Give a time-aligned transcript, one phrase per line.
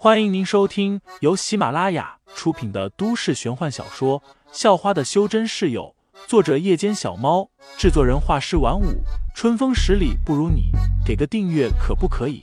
[0.00, 4.20] 欢迎您收听由喜马拉雅出品的都市玄幻小说
[4.52, 5.92] 《校花的修真室友》，
[6.28, 9.02] 作者：夜间小猫，制作人：画师晚舞，
[9.34, 10.70] 春风十里不如你，
[11.04, 12.42] 给个订阅可不可以？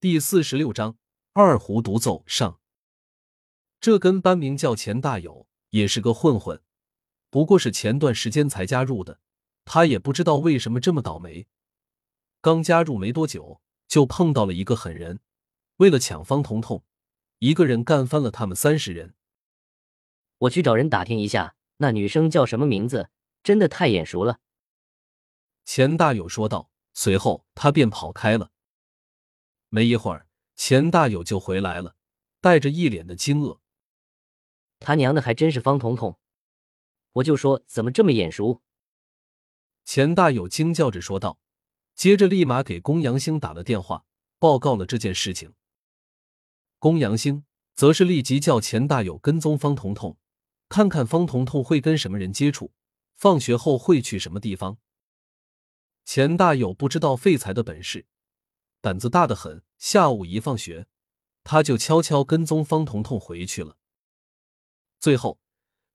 [0.00, 0.96] 第四十六章
[1.32, 2.58] 二胡独奏上。
[3.80, 6.60] 这跟班名叫钱大友，也是个混混。
[7.30, 9.20] 不过是前段时间才加入的，
[9.64, 11.46] 他也不知道为什么这么倒霉。
[12.40, 15.20] 刚加入没多久，就碰到了一个狠人，
[15.76, 16.84] 为了抢方彤彤，
[17.38, 19.14] 一个人干翻了他们三十人。
[20.38, 23.10] 我去找人打听一下，那女生叫什么名字？
[23.42, 24.40] 真的太眼熟了。
[25.64, 28.50] 钱大友说道，随后他便跑开了。
[29.70, 30.26] 没一会儿，
[30.56, 31.96] 钱大友就回来了，
[32.40, 33.60] 带着一脸的惊愕。
[34.78, 36.19] 他娘的，还真是方彤彤！
[37.14, 38.62] 我就说怎么这么眼熟？
[39.84, 41.40] 钱大友惊叫着说道，
[41.96, 44.04] 接着立马给公阳星打了电话，
[44.38, 45.54] 报告了这件事情。
[46.78, 50.16] 公阳星则是立即叫钱大友跟踪方彤彤，
[50.68, 52.72] 看看方彤彤会跟什么人接触，
[53.16, 54.78] 放学后会去什么地方。
[56.04, 58.06] 钱大友不知道废材的本事，
[58.80, 59.64] 胆子大的很。
[59.78, 60.86] 下午一放学，
[61.42, 63.76] 他就悄悄跟踪方彤彤回去了。
[65.00, 65.40] 最后。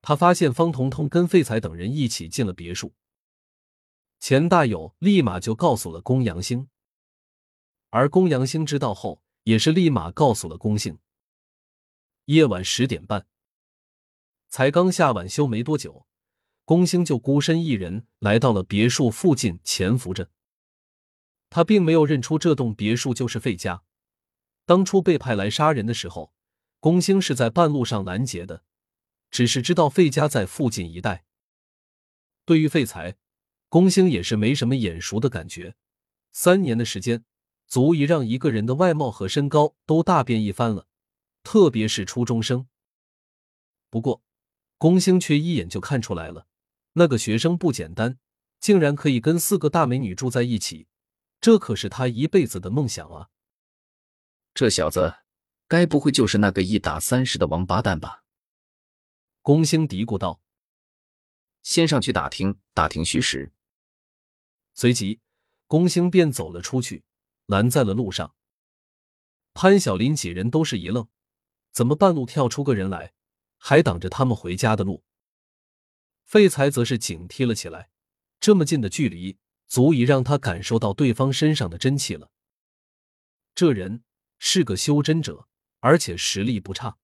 [0.08, 2.94] 他发现方彤彤跟废材等人一起进了别墅，
[4.20, 6.70] 钱大友立马就告诉了公阳星，
[7.90, 11.00] 而公阳星知道后，也是立马告诉了公兴。
[12.26, 13.26] 夜晚十点半，
[14.48, 16.06] 才刚下晚修没多久，
[16.66, 20.30] 公兴就孤身一人来到了别墅附近潜伏着。
[21.50, 23.82] 他并没有认出这栋别墅就是费家，
[24.68, 26.32] 当初被派来杀人的时候，
[26.80, 28.64] 公兴是在半路上拦截的。
[29.32, 31.26] 只是知道费家在附近一带。
[32.46, 33.16] 对于废材，
[33.70, 35.76] 龚兴也是没什么眼熟的感觉。
[36.32, 37.24] 三年的时间，
[37.68, 40.88] 足以让一个人的外貌和身高都大变一番了，
[41.44, 42.68] 特别是初中生。
[43.90, 44.22] 不过，
[44.78, 46.48] 龚兴却一眼就看出来了，
[46.94, 48.20] 那个学生不简单，
[48.60, 50.88] 竟然可以跟四个大美女住在一起，
[51.40, 53.30] 这可是他一辈子的梦想啊！
[54.54, 55.16] 这小子，
[55.68, 58.25] 该不会就是那个一打三十的王八蛋吧？
[59.46, 60.42] 龚兴嘀咕道
[61.62, 63.54] ：“先上去打听打听虚实。”
[64.74, 65.20] 随即，
[65.68, 67.04] 龚兴便走了出去，
[67.46, 68.36] 拦在了路上。
[69.54, 71.08] 潘晓林几人都是一愣，
[71.72, 73.14] 怎么半路跳出个人来，
[73.58, 75.04] 还挡着他们回家的路？
[76.24, 77.92] 废材则是警惕了起来，
[78.40, 82.32] 这么近的距离，足以让他感受到对方身上的真气了。
[83.54, 84.04] 这人
[84.40, 85.48] 是个修真者，
[85.82, 86.98] 而且实力不差。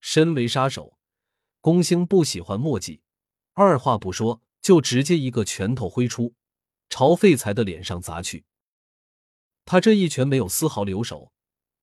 [0.00, 0.95] 身为杀手。
[1.66, 3.00] 龚兴不喜欢墨迹，
[3.54, 6.32] 二话不说就直接一个拳头挥出，
[6.88, 8.44] 朝废材的脸上砸去。
[9.64, 11.32] 他这一拳没有丝毫留手，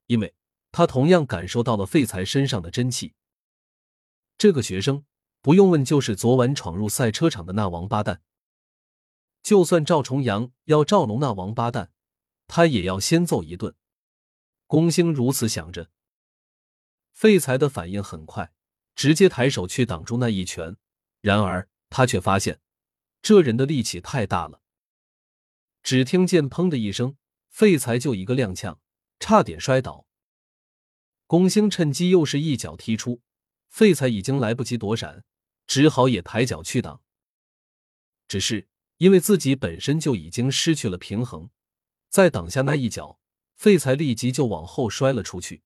[0.06, 0.36] 因为
[0.72, 3.14] 他同样感受到了废材身上的真气。
[4.38, 5.04] 这个学生
[5.42, 8.22] 不用问，就是昨晚闯入赛车场的那王八蛋。
[9.42, 11.92] 就算赵重阳要赵龙那王八蛋，
[12.48, 13.76] 他也要先揍一顿。
[14.66, 15.90] 龚兴如此想着，
[17.12, 18.54] 废材的反应很快。
[18.96, 20.78] 直接抬手去挡住那一拳，
[21.22, 22.59] 然而他却发现
[23.22, 24.62] 这人的力气太大了。
[25.81, 27.18] 只听见“砰”的一声，
[27.50, 28.78] 废材就一个踉跄，
[29.20, 30.06] 差点摔倒。
[31.28, 33.22] 龚兴趁机又是一脚踢出，
[33.70, 35.24] 废材已经来不及躲闪，
[35.66, 37.02] 只好也抬脚去挡。
[38.28, 38.68] 只是
[38.98, 41.50] 因为自己本身就已经失去了平衡，
[42.09, 43.20] 再挡下那一脚，
[43.56, 45.64] 废材立即就往后摔了出去。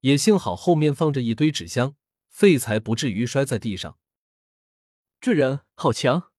[0.00, 1.96] 也幸好后面放着一堆纸箱，
[2.28, 3.98] 废材不至于摔在地上。
[5.20, 6.32] 这人好强！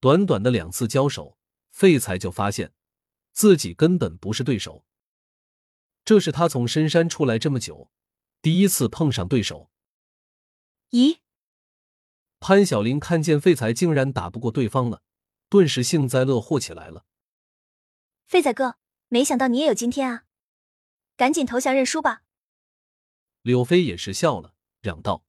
[0.00, 1.38] 短短的两次交手，
[1.70, 2.72] 废材就发现
[3.32, 4.84] 自己根本不是对手。
[6.04, 7.92] 这是他从深山出来这么久，
[8.40, 9.70] 第一次碰上对手。
[10.90, 11.18] 咦？
[12.40, 15.02] 潘晓林看见废材竟然打不过对方了，
[15.50, 17.04] 顿时幸灾乐祸起来了。
[18.26, 18.78] 废材哥，
[19.08, 20.24] 没想到你也有今天啊！
[21.16, 22.22] 赶紧投降认输吧！
[23.42, 25.24] 柳飞也是笑了，嚷道：“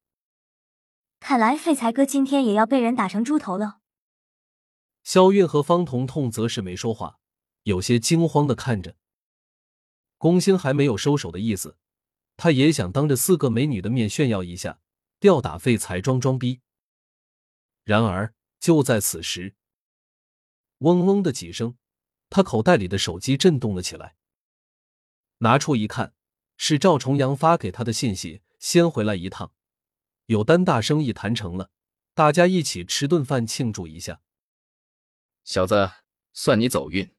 [1.21, 3.79] 看来废材哥今天也要被人打成猪头了。”
[5.03, 7.19] 肖韵和方彤彤则是没说话，
[7.63, 8.97] 有些惊慌的看着。
[10.17, 11.77] 龚星还没有收手的意思，
[12.37, 14.79] 他也想当着四个美女的面炫耀一下，
[15.19, 16.61] 吊打废材装装逼。
[17.83, 19.55] 然而就在此时，
[20.79, 21.77] 嗡嗡的几声，
[22.29, 24.15] 他口袋里的手机震动了起来，
[25.39, 26.13] 拿出一看。
[26.63, 29.51] 是赵重阳发给他的信息，先回来一趟，
[30.27, 31.71] 有单大生意谈成了，
[32.13, 34.21] 大家一起吃顿饭庆祝一下。
[35.43, 35.89] 小子，
[36.33, 37.15] 算你走运。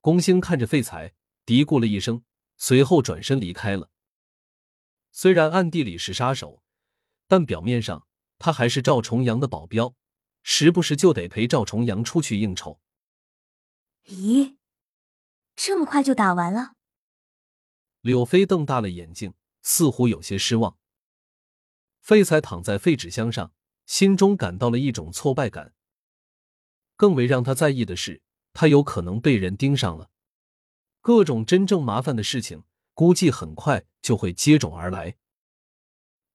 [0.00, 1.12] 龚兴看着废材，
[1.44, 2.22] 嘀咕了一声，
[2.56, 3.90] 随后转身离开了。
[5.10, 6.62] 虽然暗地里是杀手，
[7.26, 8.06] 但表面上
[8.38, 9.96] 他还是赵重阳的保镖，
[10.44, 12.80] 时不时就得陪赵重阳出去应酬。
[14.04, 14.54] 咦，
[15.56, 16.74] 这么快就打完了？
[18.00, 20.76] 柳飞瞪大了眼睛，似乎有些失望。
[22.00, 23.52] 废材躺在废纸箱上，
[23.86, 25.74] 心中感到了一种挫败感。
[26.96, 30.10] 更为让他在意的是，他有可能被人盯上了。
[31.00, 32.64] 各种真正麻烦的事情，
[32.94, 35.16] 估计很快就会接踵而来。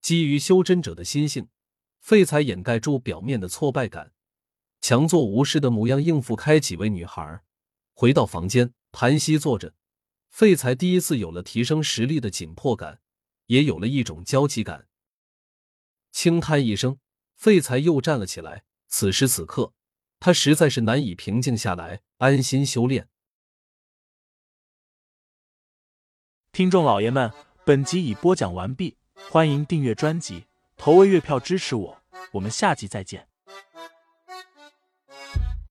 [0.01, 1.49] 基于修真者的心性，
[1.99, 4.13] 废材掩盖住表面的挫败感，
[4.81, 7.43] 强作无事的模样应付开几位女孩。
[7.93, 9.73] 回到房间，盘膝坐着，
[10.35, 12.99] 废材第一次有了提升实力的紧迫感，
[13.45, 14.85] 也有了一种焦急感。
[16.11, 16.99] 轻叹一声，
[17.37, 18.65] 废材又站了起来。
[18.89, 19.71] 此时此刻，
[20.19, 23.07] 他实在是难以平静下来，安心修炼。
[26.51, 27.31] 听众老爷们，
[27.63, 28.97] 本集已播讲完毕，
[29.29, 32.03] 欢迎订阅专辑，投喂月票支持我，
[32.33, 33.29] 我们下集再见。